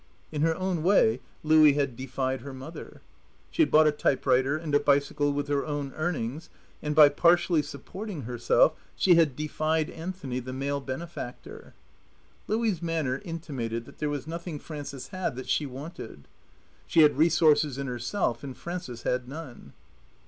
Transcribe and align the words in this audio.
In 0.31 0.41
her 0.41 0.55
own 0.55 0.81
way, 0.81 1.19
Louie 1.43 1.73
had 1.73 1.95
defied 1.95 2.41
her 2.41 2.55
mother. 2.55 3.01
She 3.51 3.61
had 3.61 3.69
bought 3.69 3.85
a 3.85 3.91
type 3.91 4.25
writer 4.25 4.57
and 4.57 4.73
a 4.73 4.79
bicycle 4.79 5.31
with 5.31 5.47
her 5.47 5.63
own 5.63 5.93
earnings, 5.93 6.49
and 6.81 6.95
by 6.95 7.07
partially 7.07 7.61
supporting 7.61 8.23
herself 8.23 8.73
she 8.95 9.13
had 9.13 9.35
defied 9.35 9.91
Anthony, 9.91 10.39
the 10.39 10.53
male 10.53 10.81
benefactor, 10.81 11.75
Louie's 12.47 12.81
manner 12.81 13.21
intimated 13.23 13.85
that 13.85 13.99
there 13.99 14.09
was 14.09 14.25
nothing 14.25 14.57
Frances 14.57 15.09
had 15.09 15.35
that 15.35 15.47
she 15.47 15.67
wanted. 15.67 16.27
She 16.87 17.01
had 17.01 17.15
resources 17.19 17.77
in 17.77 17.85
herself, 17.85 18.43
and 18.43 18.57
Frances 18.57 19.03
had 19.03 19.29
none. 19.29 19.73